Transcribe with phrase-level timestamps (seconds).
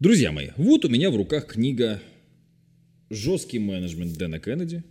[0.00, 2.00] Друзья мои, вот у меня в руках книга
[3.10, 4.82] «Жесткий менеджмент Дэна Кеннеди».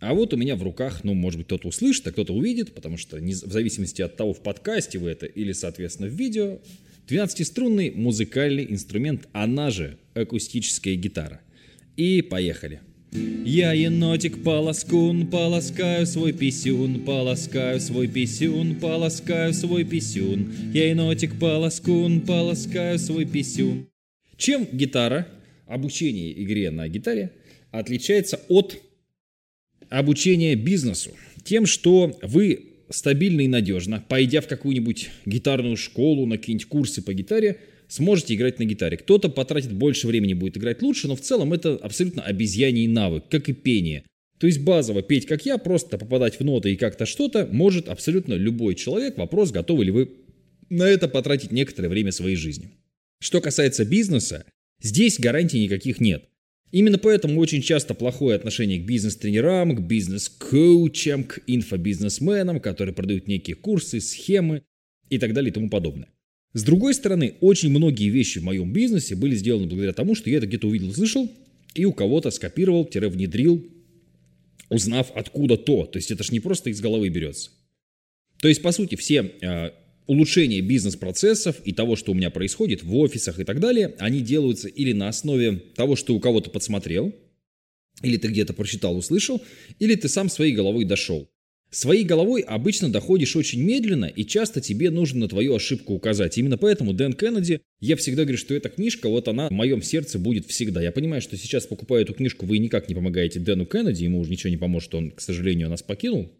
[0.00, 2.96] А вот у меня в руках, ну, может быть, кто-то услышит, а кто-то увидит, потому
[2.96, 6.58] что не, в зависимости от того, в подкасте вы это или, соответственно, в видео,
[7.06, 11.40] 12-струнный музыкальный инструмент, она же акустическая гитара.
[11.96, 12.80] И поехали.
[13.12, 20.52] Я енотик полоскун, полоскаю свой писюн, полоскаю свой писюн, полоскаю свой писюн.
[20.74, 23.86] Я енотик полоскун, полоскаю свой писюн.
[24.36, 25.28] Чем гитара,
[25.66, 27.32] обучение игре на гитаре,
[27.70, 28.80] отличается от
[29.88, 31.10] обучения бизнесу?
[31.44, 37.14] Тем, что вы стабильно и надежно, пойдя в какую-нибудь гитарную школу, на какие-нибудь курсы по
[37.14, 38.96] гитаре, сможете играть на гитаре.
[38.96, 43.48] Кто-то потратит больше времени, будет играть лучше, но в целом это абсолютно обезьяний навык, как
[43.48, 44.04] и пение.
[44.38, 48.34] То есть базово петь, как я, просто попадать в ноты и как-то что-то может абсолютно
[48.34, 49.16] любой человек.
[49.16, 50.10] Вопрос, готовы ли вы
[50.68, 52.70] на это потратить некоторое время своей жизни.
[53.22, 54.44] Что касается бизнеса,
[54.80, 56.24] здесь гарантий никаких нет.
[56.72, 63.54] Именно поэтому очень часто плохое отношение к бизнес-тренерам, к бизнес-коучам, к инфобизнесменам, которые продают некие
[63.54, 64.64] курсы, схемы
[65.08, 66.08] и так далее и тому подобное.
[66.52, 70.38] С другой стороны, очень многие вещи в моем бизнесе были сделаны благодаря тому, что я
[70.38, 71.30] это где-то увидел, услышал
[71.76, 73.64] и у кого-то скопировал-внедрил,
[74.68, 75.86] узнав откуда то.
[75.86, 77.50] То есть это же не просто из головы берется.
[78.40, 79.72] То есть, по сути, все а,
[80.12, 84.68] улучшение бизнес-процессов и того, что у меня происходит в офисах и так далее, они делаются
[84.68, 87.14] или на основе того, что у кого-то подсмотрел,
[88.02, 89.42] или ты где-то прочитал, услышал,
[89.78, 91.28] или ты сам своей головой дошел.
[91.70, 96.36] Своей головой обычно доходишь очень медленно, и часто тебе нужно на твою ошибку указать.
[96.36, 100.18] Именно поэтому Дэн Кеннеди, я всегда говорю, что эта книжка, вот она в моем сердце
[100.18, 100.82] будет всегда.
[100.82, 104.30] Я понимаю, что сейчас, покупая эту книжку, вы никак не помогаете Дэну Кеннеди, ему уже
[104.30, 106.30] ничего не поможет, он, к сожалению, нас покинул,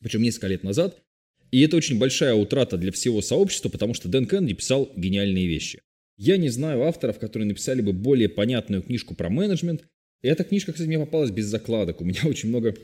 [0.00, 1.02] причем несколько лет назад.
[1.50, 5.80] И это очень большая утрата для всего сообщества, потому что Дэн Кеннеди писал гениальные вещи.
[6.16, 9.84] Я не знаю авторов, которые написали бы более понятную книжку про менеджмент.
[10.20, 12.00] Эта книжка, кстати, мне попалась без закладок.
[12.00, 12.74] У меня очень много...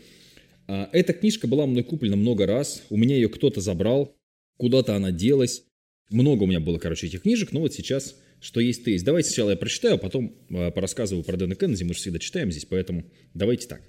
[0.67, 2.83] А, эта книжка была мной куплена много раз.
[2.91, 4.17] У меня ее кто-то забрал.
[4.57, 5.65] Куда-то она делась.
[6.11, 7.53] Много у меня было, короче, этих книжек.
[7.53, 9.05] Но вот сейчас что есть, то есть.
[9.05, 11.83] Давайте сначала я прочитаю, а потом э, порассказываю про Дэна Кеннеди.
[11.83, 13.83] Мы же всегда читаем здесь, поэтому давайте так.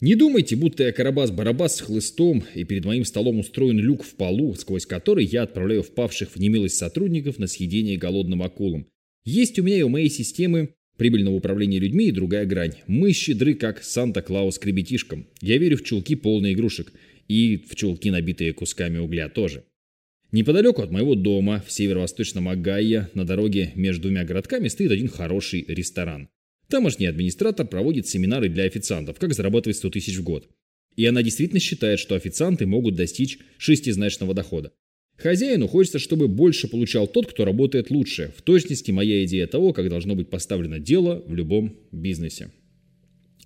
[0.00, 4.54] Не думайте, будто я Карабас-Барабас с хлыстом, и перед моим столом устроен люк в полу,
[4.54, 8.86] сквозь который я отправляю впавших в немилость сотрудников на съедение голодным акулам.
[9.24, 12.74] Есть у меня и у моей системы прибыльного управления людьми и другая грань.
[12.86, 15.26] Мы щедры, как Санта-Клаус к ребятишкам.
[15.40, 16.92] Я верю в чулки полные игрушек.
[17.28, 19.64] И в чулки, набитые кусками угля тоже.
[20.30, 25.64] Неподалеку от моего дома, в северо-восточном Агайе, на дороге между двумя городками, стоит один хороший
[25.66, 26.28] ресторан.
[26.68, 30.48] Тамошний администратор проводит семинары для официантов, как зарабатывать 100 тысяч в год.
[30.96, 34.72] И она действительно считает, что официанты могут достичь шестизначного дохода.
[35.16, 38.32] Хозяину хочется, чтобы больше получал тот, кто работает лучше.
[38.36, 42.50] В точности моя идея того, как должно быть поставлено дело в любом бизнесе.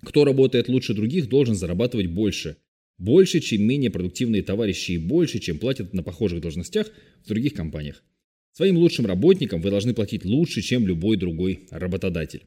[0.03, 2.57] Кто работает лучше других, должен зарабатывать больше.
[2.97, 6.91] Больше, чем менее продуктивные товарищи и больше, чем платят на похожих должностях
[7.23, 8.03] в других компаниях.
[8.53, 12.43] Своим лучшим работникам вы должны платить лучше, чем любой другой работодатель.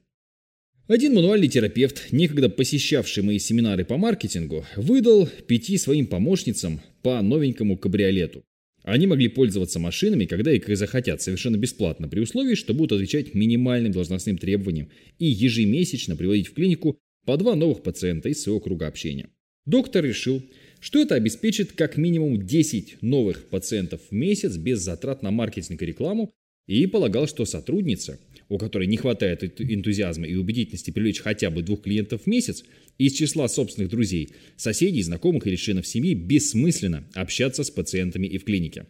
[0.87, 7.79] Один мануальный терапевт, некогда посещавший мои семинары по маркетингу, выдал пяти своим помощницам по новенькому
[7.79, 8.45] кабриолету.
[8.83, 13.33] Они могли пользоваться машинами, когда и как захотят, совершенно бесплатно, при условии, что будут отвечать
[13.33, 18.87] минимальным должностным требованиям и ежемесячно приводить в клинику по два новых пациента из своего круга
[18.87, 19.31] общения.
[19.65, 20.43] Доктор решил,
[20.81, 25.87] что это обеспечит как минимум 10 новых пациентов в месяц без затрат на маркетинг и
[25.87, 26.35] рекламу,
[26.67, 28.19] и полагал, что сотрудница,
[28.49, 32.65] у которой не хватает энтузиазма и убедительности привлечь хотя бы двух клиентов в месяц,
[32.99, 38.45] из числа собственных друзей, соседей, знакомых или членов семьи бессмысленно общаться с пациентами и в
[38.45, 38.87] клинике.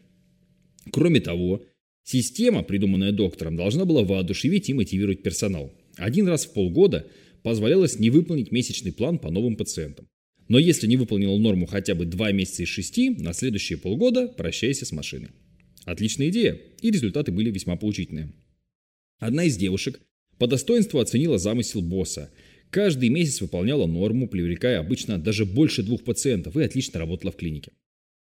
[0.90, 1.64] Кроме того,
[2.02, 5.72] система, придуманная доктором, должна была воодушевить и мотивировать персонал.
[5.96, 7.06] Один раз в полгода
[7.42, 10.06] позволялось не выполнить месячный план по новым пациентам.
[10.48, 14.84] Но если не выполнил норму хотя бы 2 месяца из 6, на следующие полгода прощайся
[14.84, 15.30] с машиной.
[15.84, 18.32] Отличная идея, и результаты были весьма поучительные.
[19.18, 20.00] Одна из девушек
[20.38, 22.30] по достоинству оценила замысел босса.
[22.70, 27.72] Каждый месяц выполняла норму, привлекая обычно даже больше двух пациентов и отлично работала в клинике.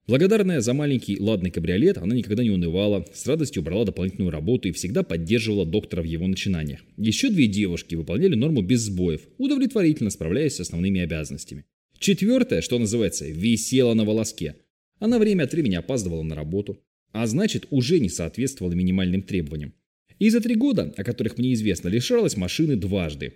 [0.06, 4.72] Благодарная за маленький ладный кабриолет, она никогда не унывала, с радостью брала дополнительную работу и
[4.72, 6.80] всегда поддерживала доктора в его начинаниях.
[6.96, 11.64] Еще две девушки выполняли норму без сбоев, удовлетворительно справляясь с основными обязанностями.
[11.98, 14.56] Четвертая, что называется, висела на волоске.
[14.98, 16.82] Она время от времени опаздывала на работу,
[17.12, 19.74] а значит уже не соответствовала минимальным требованиям.
[20.20, 23.32] И за три года, о которых мне известно, лишалась машины дважды.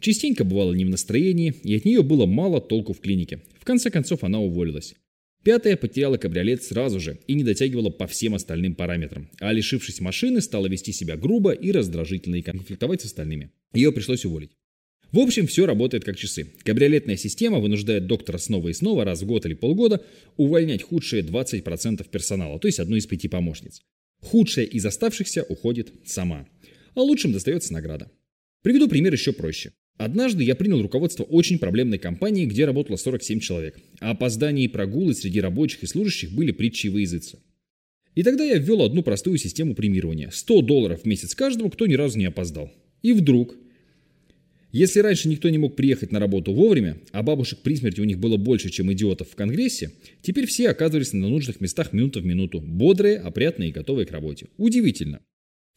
[0.00, 3.42] Частенько бывала не в настроении, и от нее было мало толку в клинике.
[3.60, 4.94] В конце концов, она уволилась.
[5.42, 10.40] Пятая потеряла кабриолет сразу же и не дотягивала по всем остальным параметрам, а лишившись машины,
[10.40, 13.50] стала вести себя грубо и раздражительно и конфликтовать с остальными.
[13.74, 14.52] Ее пришлось уволить.
[15.10, 16.52] В общем, все работает как часы.
[16.64, 20.04] Кабриолетная система вынуждает доктора снова и снова, раз в год или полгода,
[20.36, 23.82] увольнять худшие 20% персонала, то есть одну из пяти помощниц.
[24.20, 26.48] Худшая из оставшихся уходит сама.
[26.94, 28.10] А лучшим достается награда.
[28.62, 29.72] Приведу пример еще проще.
[29.96, 35.14] Однажды я принял руководство очень проблемной компании, где работало 47 человек, а опоздания и прогулы
[35.14, 37.40] среди рабочих и служащих были притчей во языце.
[38.14, 40.30] И тогда я ввел одну простую систему премирования.
[40.30, 42.72] 100 долларов в месяц каждому, кто ни разу не опоздал.
[43.02, 43.56] И вдруг
[44.70, 48.18] если раньше никто не мог приехать на работу вовремя, а бабушек при смерти у них
[48.18, 52.60] было больше, чем идиотов в Конгрессе, теперь все оказывались на нужных местах минута в минуту,
[52.60, 54.48] бодрые, опрятные и готовые к работе.
[54.58, 55.20] Удивительно.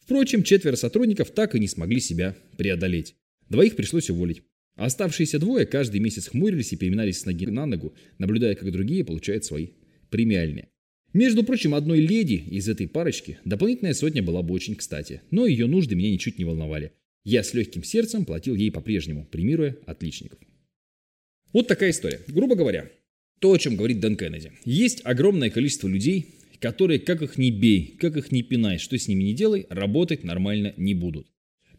[0.00, 3.14] Впрочем, четверо сотрудников так и не смогли себя преодолеть.
[3.48, 4.42] Двоих пришлось уволить.
[4.74, 9.44] Оставшиеся двое каждый месяц хмурились и переминались с ноги на ногу, наблюдая, как другие получают
[9.44, 9.68] свои
[10.10, 10.68] премиальные.
[11.12, 15.66] Между прочим, одной леди из этой парочки дополнительная сотня была бы очень кстати, но ее
[15.66, 16.92] нужды меня ничуть не волновали.
[17.24, 20.38] Я с легким сердцем платил ей по-прежнему, премируя отличников.
[21.52, 22.20] Вот такая история.
[22.28, 22.90] Грубо говоря,
[23.38, 24.52] то, о чем говорит Дэн Кеннеди.
[24.64, 29.08] Есть огромное количество людей, которые, как их не бей, как их не пинай, что с
[29.08, 31.26] ними не делай, работать нормально не будут.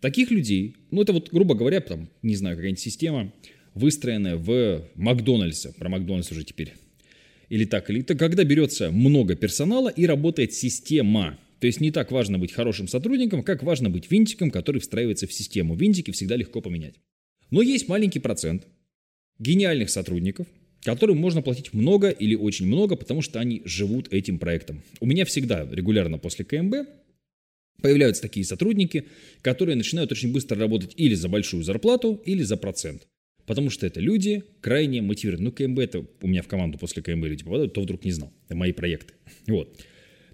[0.01, 3.33] Таких людей, ну это вот, грубо говоря, там, не знаю, какая-нибудь система,
[3.73, 6.73] выстроенная в Макдональдсе, про Макдональдс уже теперь,
[7.47, 12.11] или так, или так, когда берется много персонала и работает система, то есть не так
[12.11, 15.75] важно быть хорошим сотрудником, как важно быть винтиком, который встраивается в систему.
[15.75, 16.95] Винтики всегда легко поменять.
[17.51, 18.67] Но есть маленький процент
[19.39, 20.45] гениальных сотрудников,
[20.81, 24.83] которым можно платить много или очень много, потому что они живут этим проектом.
[24.99, 26.85] У меня всегда регулярно после КМБ
[27.81, 29.05] появляются такие сотрудники,
[29.41, 33.07] которые начинают очень быстро работать или за большую зарплату, или за процент.
[33.45, 35.45] Потому что это люди крайне мотивированы.
[35.45, 38.33] Ну, КМБ это у меня в команду после КМБ люди попадают, то вдруг не знал.
[38.47, 39.13] Это мои проекты.
[39.47, 39.79] Вот.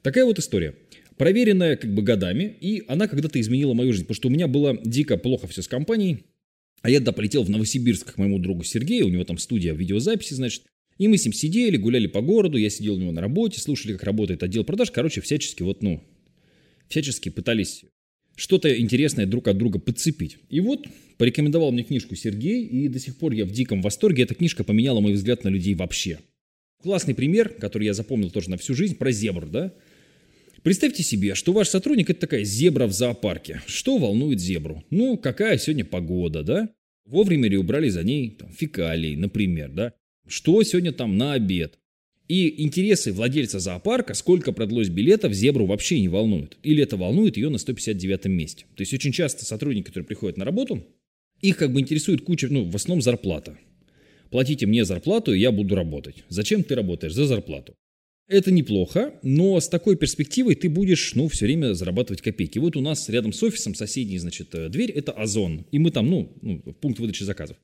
[0.01, 0.73] Такая вот история
[1.19, 4.79] проверенная как бы годами, и она когда-то изменила мою жизнь, потому что у меня было
[4.83, 6.23] дико плохо все с компанией,
[6.81, 10.33] а я тогда полетел в Новосибирск к моему другу Сергею, у него там студия видеозаписи,
[10.33, 10.63] значит,
[10.97, 13.91] и мы с ним сидели, гуляли по городу, я сидел у него на работе, слушали,
[13.93, 16.01] как работает отдел продаж, короче, всячески вот, ну,
[16.87, 17.83] всячески пытались
[18.37, 20.37] что-то интересное друг от друга подцепить.
[20.49, 20.87] И вот
[21.17, 24.23] порекомендовал мне книжку Сергей, и до сих пор я в диком восторге.
[24.23, 26.19] Эта книжка поменяла мой взгляд на людей вообще.
[26.81, 29.73] Классный пример, который я запомнил тоже на всю жизнь, про зебр, да?
[30.63, 33.61] Представьте себе, что ваш сотрудник– это такая зебра в зоопарке.
[33.65, 34.83] Что волнует зебру?
[34.89, 36.69] Ну, какая сегодня погода, да?
[37.05, 39.93] Вовремя ли убрали за ней там, фекалии, например, да?
[40.27, 41.79] Что сегодня там на обед?
[42.27, 46.57] И интересы владельца зоопарка, сколько продлось билетов, зебру вообще не волнует.
[46.61, 48.65] Или это волнует ее на 159 месте.
[48.75, 50.85] То есть очень часто сотрудники, которые приходят на работу,
[51.41, 53.57] их как бы интересует куча, ну, в основном зарплата.
[54.29, 56.23] Платите мне зарплату, и я буду работать.
[56.27, 57.13] Зачем ты работаешь?
[57.13, 57.75] За зарплату.
[58.29, 62.59] Это неплохо, но с такой перспективой ты будешь, ну, все время зарабатывать копейки.
[62.59, 65.65] Вот у нас рядом с офисом соседний, значит, э, дверь– это Озон.
[65.71, 67.57] И мы там, ну, ну, пункт выдачи заказов.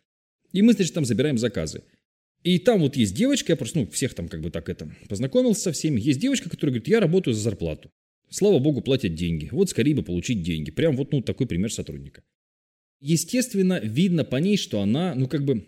[0.54, 1.84] И мы, значит, там забираем заказы.
[2.44, 5.62] И там вот есть девочка, я просто, ну, всех там как бы так это, познакомился
[5.62, 6.02] со всеми.
[6.02, 7.92] Есть девочка, которая говорит, я работаю за зарплату.
[8.32, 9.50] Слава богу, платят деньги.
[9.52, 10.72] Вот скорее бы получить деньги.
[10.72, 12.24] Прям вот, ну, такой пример сотрудника.
[13.02, 15.68] Естественно, видно по ней, что она, ну, как бы,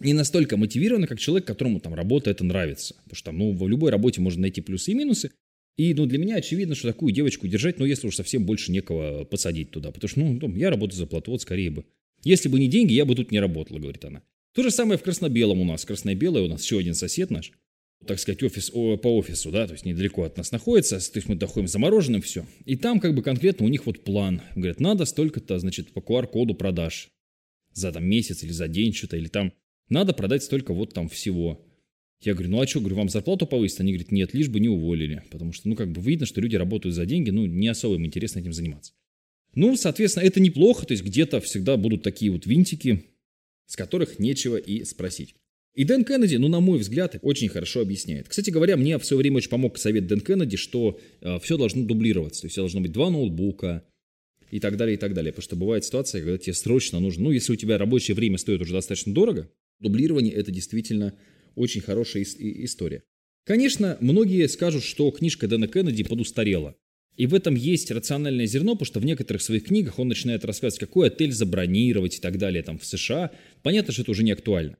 [0.00, 2.94] не настолько мотивированы, как человек, которому там работа это нравится.
[3.04, 5.30] Потому что там, ну, в любой работе можно найти плюсы и минусы.
[5.76, 9.24] И, ну, для меня очевидно, что такую девочку держать, ну, если уж совсем больше некого
[9.24, 9.90] посадить туда.
[9.90, 11.84] Потому что, ну, я работаю за плату, вот скорее бы.
[12.22, 14.22] Если бы не деньги, я бы тут не работала, говорит она.
[14.54, 15.84] То же самое в Краснобелом у нас.
[15.84, 17.52] Красно-белое у нас еще один сосед наш.
[18.06, 21.28] Так сказать, офис о, по офису, да, то есть недалеко от нас находится, то есть
[21.28, 22.46] мы доходим замороженным, все.
[22.66, 24.42] И там как бы конкретно у них вот план.
[24.54, 27.08] Говорят, надо столько-то, значит, по QR-коду продаж
[27.72, 29.52] за там месяц или за день что-то, или там
[29.88, 31.64] надо продать столько вот там всего.
[32.20, 33.80] Я говорю, ну а что, говорю, вам зарплату повысить?
[33.80, 35.22] Они говорят, нет, лишь бы не уволили.
[35.30, 38.06] Потому что, ну, как бы видно, что люди работают за деньги, ну, не особо им
[38.06, 38.92] интересно этим заниматься.
[39.54, 43.04] Ну, соответственно, это неплохо, то есть где-то всегда будут такие вот винтики,
[43.66, 45.34] с которых нечего и спросить.
[45.74, 48.28] И Дэн Кеннеди, ну, на мой взгляд, очень хорошо объясняет.
[48.28, 51.84] Кстати говоря, мне в свое время очень помог совет Дэн Кеннеди, что э, все должно
[51.84, 52.42] дублироваться.
[52.42, 53.84] То есть должно быть два ноутбука,
[54.54, 55.32] и так далее, и так далее.
[55.32, 58.60] Потому что бывает ситуация, когда тебе срочно нужно, ну, если у тебя рабочее время стоит
[58.60, 59.50] уже достаточно дорого,
[59.80, 61.14] Дублирование– это действительно
[61.54, 63.02] очень хорошая история.
[63.44, 66.74] Конечно, многие скажут, что книжка Дэна Кеннеди подустарела.
[67.16, 70.80] И в этом есть рациональное зерно, потому что в некоторых своих книгах он начинает рассказывать,
[70.80, 73.30] какой отель забронировать и так далее там в США.
[73.62, 74.78] Понятно, что это уже не актуально.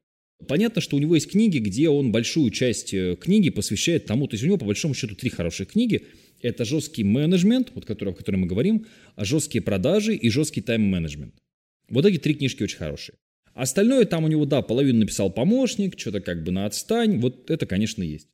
[0.48, 4.34] Понятно, что у него есть книги, где он большую часть э, книги посвящает тому, то
[4.34, 6.06] есть у него по большому счету три хорошие книги.
[6.42, 11.34] Это жесткий менеджмент, вот который, о котором мы говорим, а жесткие продажи и жесткий тайм-менеджмент.
[11.88, 13.16] Вот эти три книжки очень хорошие.
[13.54, 17.20] Остальное там у него, да, половину написал помощник, что-то как бы на отстань.
[17.20, 18.28] Вот это, конечно, есть.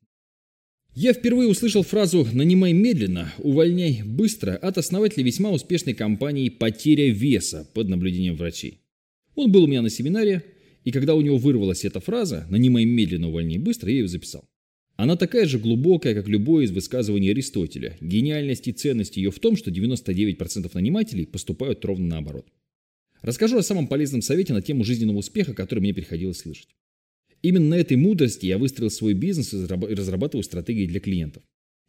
[0.95, 7.69] Я впервые услышал фразу «нанимай медленно, увольняй быстро» от основателя весьма успешной компании «Потеря веса»
[7.75, 8.81] под наблюдением врачей.
[9.37, 10.43] Он был у меня на семинаре,
[10.85, 14.49] и когда у него вырвалась эта фраза «нанимай медленно, увольняй быстро», я ее записал.
[14.97, 17.97] Она такая же глубокая, как любое из высказываний Аристотеля.
[18.00, 22.47] Гениальность и ценность ее в том, что 99% нанимателей поступают ровно наоборот.
[23.23, 26.69] Расскажу о самом полезном совете на тему жизненного успеха, который мне приходилось слышать.
[27.43, 31.43] Именно на этой мудрости я выстроил свой бизнес и разрабатываю стратегии для клиентов.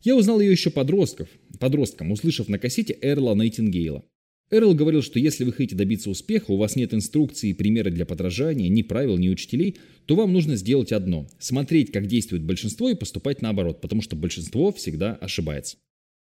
[0.03, 4.03] Я узнал ее еще подростков, подростком, услышав на кассете Эрла Найтингейла.
[4.49, 8.05] Эрл говорил, что если вы хотите добиться успеха, у вас нет инструкции и примера для
[8.05, 12.95] подражания, ни правил, ни учителей, то вам нужно сделать одно– смотреть, как действует большинство и
[12.95, 15.77] поступать наоборот, потому что большинство всегда ошибается.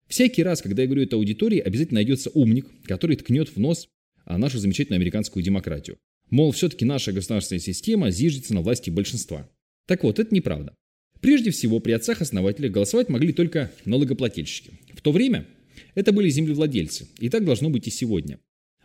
[0.07, 3.87] Всякий раз, когда я говорю это аудитории, обязательно найдется умник, который ткнет в нос
[4.25, 5.97] нашу замечательную американскую демократию.
[6.29, 9.49] Мол, все-таки наша государственная система зиждется на власти большинства.
[9.87, 10.75] Так вот, это неправда.
[11.21, 14.71] Прежде всего, при отцах-основателях голосовать могли только налогоплательщики.
[14.93, 15.47] В то время
[15.93, 18.39] это были землевладельцы, и так должно быть и сегодня.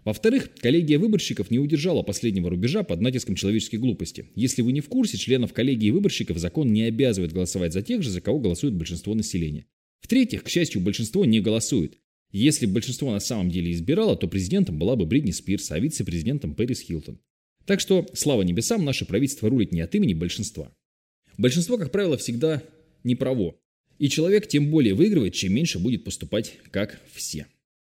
[0.04, 4.26] Во-вторых, коллегия выборщиков не удержала последнего рубежа под натиском человеческой глупости.
[4.34, 8.10] Если вы не в курсе, членов коллегии выборщиков закон не обязывает голосовать за тех же,
[8.10, 9.66] за кого голосует большинство населения.
[10.00, 11.98] В-третьих, к счастью, большинство не голосует.
[12.32, 16.80] Если большинство на самом деле избирало, то президентом была бы Бритни Спирс, а вице-президентом Пэрис
[16.80, 17.18] Хилтон.
[17.66, 20.72] Так что, слава небесам, наше правительство рулит не от имени большинства.
[21.36, 22.62] Большинство, как правило, всегда
[23.04, 23.56] неправо.
[23.98, 27.46] И человек тем более выигрывает, чем меньше будет поступать, как все.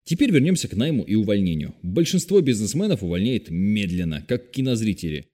[0.05, 1.75] Теперь вернемся к найму и увольнению.
[1.83, 5.27] Большинство бизнесменов увольняет медленно, как кинозрители.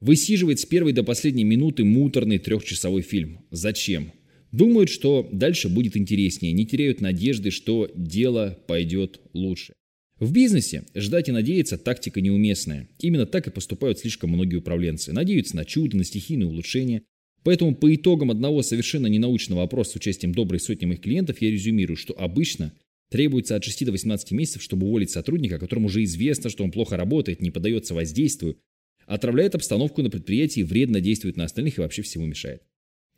[0.00, 3.46] Высиживает с первой до последней минуты муторный трехчасовой фильм.
[3.50, 4.12] Зачем?
[4.52, 9.74] Думают, что дальше будет интереснее, не теряют надежды, что дело пойдет лучше.
[10.18, 12.88] В бизнесе ждать и надеяться– тактика неуместная.
[12.98, 15.12] Именно так и поступают слишком многие управленцы.
[15.12, 17.02] Надеются на чудо, на стихийные улучшения.
[17.42, 21.96] Поэтому по итогам одного совершенно ненаучного опроса с участием доброй сотни моих клиентов я резюмирую,
[21.96, 22.74] что обычно
[23.10, 26.98] требуется от 6 до 18 месяцев, чтобы уволить сотрудника, которому уже известно, что он плохо
[26.98, 28.58] работает, не поддается воздействию,
[29.06, 32.62] отравляет обстановку на предприятии, вредно действует на остальных и вообще всему мешает.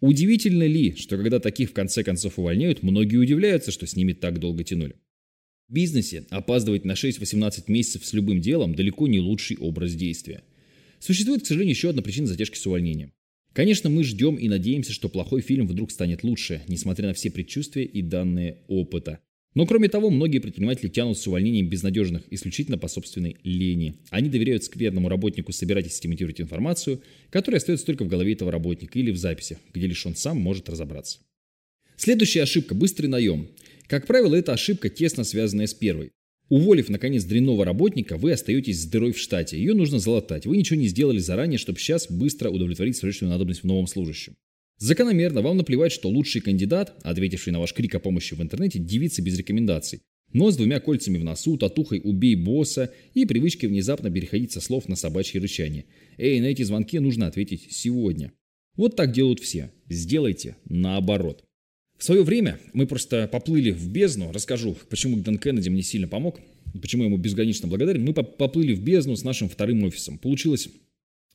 [0.03, 4.41] Удивительно ли, что когда таких в конце концов увольняют, многие удивляются, что с ними так
[4.41, 4.97] долго тянули?
[5.69, 10.43] В бизнесе опаздывать на 6-18 месяцев с любым делом далеко не лучший образ действия.
[10.99, 13.13] Существует, к сожалению, еще одна причина затяжки с увольнением.
[13.53, 17.85] Конечно, мы ждем и надеемся, что плохой фильм вдруг станет лучше, несмотря на все предчувствия
[17.85, 19.21] и данные опыта.
[19.55, 23.95] Но кроме того, многие предприниматели тянут с увольнением безнадежных исключительно по собственной лени.
[24.11, 28.99] Они доверяют скверному работнику собирать и систематизировать информацию, которая остается только в голове этого работника
[28.99, 31.19] или в записи, где лишь он сам может разобраться.
[31.97, 33.49] Следующая ошибка– быстрый наем.
[33.87, 36.11] Как правило, эта ошибка тесно связанная с первой.
[36.49, 39.57] Уволив, наконец, дрянного работника, вы остаетесь с дырой в штате.
[39.59, 40.47] Ее нужно залатать.
[40.47, 44.35] Вы ничего не сделали заранее, чтобы сейчас быстро удовлетворить срочную надобность в новом служащем.
[44.83, 49.23] Закономерно, вам наплевать, что лучший кандидат, ответивший на ваш крик о помощи в интернете, девица
[49.23, 50.01] без рекомендаций.
[50.33, 54.89] Но с двумя кольцами в носу, татухой «убей босса» и привычкой внезапно переходить со слов
[54.89, 55.85] на собачье рычание.
[56.19, 58.33] Эй, на эти звонки нужно ответить сегодня.
[58.75, 59.71] Вот так делают все.
[59.89, 61.45] Сделайте наоборот.
[61.97, 64.33] В свое время мы просто поплыли в бездну.
[64.33, 66.41] Расскажу, почему Дэн Кеннеди мне сильно помог,
[66.73, 68.03] почему я ему безгранично благодарен.
[68.03, 70.19] Мы поплыли в бездну с нашим вторым офисом.
[70.19, 70.71] Получилась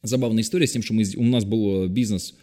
[0.04, 2.36] забавная история с тем, что мы, у нас был э, бизнес,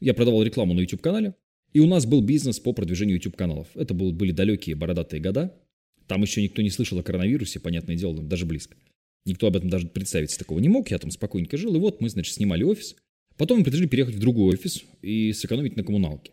[0.00, 1.34] я продавал рекламу на YouTube-канале,
[1.72, 3.68] и у нас был бизнес по продвижению YouTube-каналов.
[3.74, 5.54] Это был, были далекие бородатые года.
[6.06, 8.76] Там еще никто не слышал о коронавирусе, понятное дело, даже близко.
[9.26, 10.90] Никто об этом даже представить такого не мог.
[10.90, 11.74] Я там спокойненько жил.
[11.74, 12.94] И вот мы, значит, снимали офис.
[13.36, 16.32] Потом мы предложили переехать в другой офис и сэкономить на коммуналке.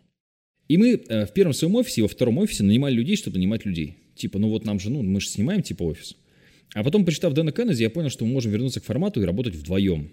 [0.68, 3.96] И мы э, в первом своем офисе, во втором офисе нанимали людей, чтобы нанимать людей.
[4.14, 6.16] Типа, ну вот нам же, ну мы же снимаем типа офис.
[6.74, 9.54] А потом, почитав Дэна Кеннеди, я понял, что мы можем вернуться к формату и работать
[9.54, 10.12] вдвоем.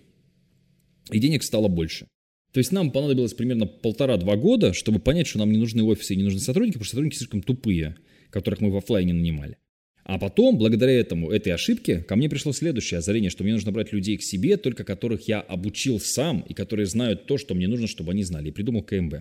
[1.12, 2.08] И денег стало больше.
[2.52, 6.18] То есть нам понадобилось примерно полтора-два года, чтобы понять, что нам не нужны офисы и
[6.18, 7.98] не нужны сотрудники, потому что сотрудники слишком тупые,
[8.32, 9.58] которых мы в офлайне нанимали.
[10.04, 13.94] А потом, благодаря этому, этой ошибке, ко мне пришло следующее озарение, что мне нужно брать
[13.94, 17.86] людей к себе, только которых я обучил сам и которые знают то, что мне нужно,
[17.86, 18.50] чтобы они знали.
[18.50, 19.18] И придумал КМБ.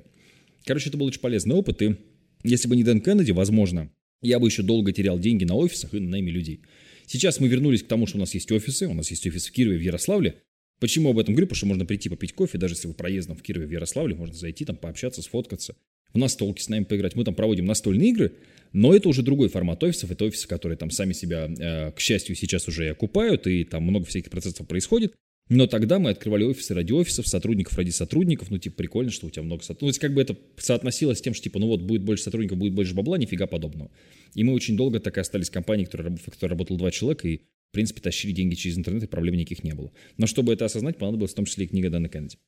[0.64, 1.97] Короче, это был очень полезный опыт, и
[2.42, 3.90] если бы не Дэн Кеннеди, возможно,
[4.23, 6.62] я бы еще долго терял деньги на офисах и на найме людей.
[7.06, 9.52] Сейчас мы вернулись к тому, что у нас есть офисы, у нас есть офис в
[9.52, 10.42] Кирове, в Ярославле.
[10.80, 11.47] Почему об этом говорю?
[11.47, 14.35] Потому что можно прийти попить кофе, даже если вы проездом в Кирове, в Ярославле, можно
[14.35, 15.75] зайти там, пообщаться, сфоткаться.
[16.14, 17.14] У нас столки с нами поиграть.
[17.16, 18.32] Мы там проводим настольные игры,
[18.73, 20.11] но это уже другой формат офисов.
[20.11, 23.82] Это офисы, которые там сами себя, э, к счастью, сейчас уже и окупают, и там
[23.82, 25.14] много всяких процессов происходит.
[25.50, 28.50] Но тогда мы открывали офисы ради офисов, сотрудников ради сотрудников.
[28.50, 29.82] Ну, типа, прикольно, что у тебя много сотрудников.
[29.82, 32.25] Ну, то есть, как бы это соотносилось с тем, что, типа, ну вот, будет больше
[32.25, 33.90] сотрудников, будет больше бабла, нифига подобного.
[34.35, 37.40] И мы очень долго так и остались компанией, которая, в которой работало два человека, и,
[37.70, 39.92] в принципе, тащили деньги через интернет, и проблем никаких не было.
[40.16, 42.38] Но чтобы это осознать, понадобилась в том числе и книга Дэна Кеннеди.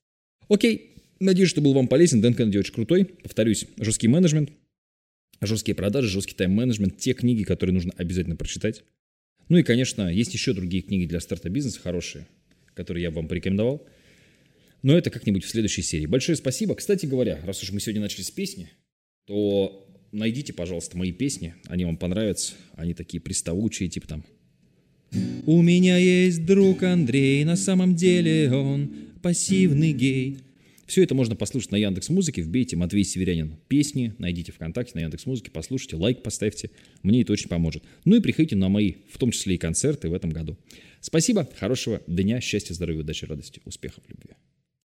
[0.49, 2.23] Окей, Надеюсь, что был вам полезен.
[2.23, 3.05] Дэн Кеннеди очень крутой.
[3.05, 4.51] Повторюсь, жесткий менеджмент,
[5.43, 8.83] жесткие продажи, жесткий тайм-менеджмент, те книги, которые нужно обязательно прочитать.
[9.51, 12.27] Ну и, конечно, есть еще другие книги для старта бизнеса хорошие,
[12.73, 13.87] которые я вам порекомендовал.
[14.83, 16.07] Но это как-нибудь в следующей серии.
[16.07, 16.75] Большое спасибо.
[16.75, 18.71] Кстати говоря, раз уж мы сегодня начали с песни,
[19.27, 21.55] то найдите, пожалуйста, мои песни.
[21.67, 22.55] Они вам понравятся.
[22.73, 24.25] Они такие приставучие, типа там
[25.47, 28.91] у меня есть друг Андрей, на самом деле он
[29.23, 30.39] пассивный гей.
[30.87, 32.43] Все это можно послушать на Яндекс Музыке.
[32.43, 36.71] Вбейте Матвей Северянин песни, найдите ВКонтакте на Яндекс Музыке, послушайте, лайк поставьте.
[37.05, 37.85] Мне это очень поможет.
[38.05, 40.59] Ну и приходите на мои, в том числе и концерты в этом году.
[41.01, 44.35] Спасибо, хорошего дня, счастья, здоровья, удачи, радости, успехов, любви.